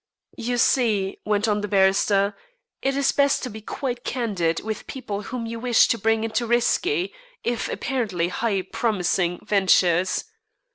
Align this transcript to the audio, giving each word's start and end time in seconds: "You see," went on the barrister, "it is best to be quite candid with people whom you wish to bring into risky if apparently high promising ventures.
"You 0.39 0.57
see," 0.57 1.19
went 1.25 1.47
on 1.47 1.61
the 1.61 1.67
barrister, 1.67 2.35
"it 2.81 2.97
is 2.97 3.11
best 3.11 3.43
to 3.43 3.51
be 3.51 3.61
quite 3.61 4.03
candid 4.03 4.59
with 4.61 4.87
people 4.87 5.21
whom 5.21 5.45
you 5.45 5.59
wish 5.59 5.87
to 5.89 5.99
bring 5.99 6.23
into 6.23 6.47
risky 6.47 7.13
if 7.43 7.69
apparently 7.69 8.29
high 8.29 8.63
promising 8.63 9.45
ventures. 9.45 10.23